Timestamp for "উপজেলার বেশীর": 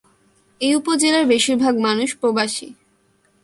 0.75-1.57